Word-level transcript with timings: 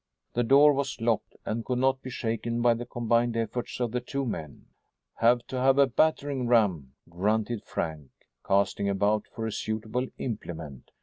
The 0.33 0.41
door 0.41 0.73
was 0.73 0.99
locked 0.99 1.35
and 1.45 1.63
could 1.63 1.77
not 1.77 2.01
be 2.01 2.09
shaken 2.09 2.59
by 2.63 2.73
the 2.73 2.87
combined 2.87 3.37
efforts 3.37 3.79
of 3.79 3.91
the 3.91 3.99
two 4.01 4.25
men. 4.25 4.65
"Have 5.17 5.45
to 5.49 5.59
have 5.59 5.77
a 5.77 5.85
battering 5.85 6.47
ram," 6.47 6.93
grunted 7.07 7.63
Frank, 7.63 8.09
casting 8.43 8.89
about 8.89 9.27
for 9.27 9.45
a 9.45 9.51
suitable 9.51 10.07
implement. 10.17 10.89